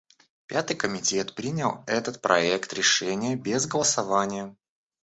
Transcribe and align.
Пятый 0.47 0.75
комитет 0.75 1.35
принял 1.35 1.83
этот 1.85 2.23
проект 2.23 2.73
решения 2.73 3.35
без 3.35 3.67
голосования. 3.67 4.55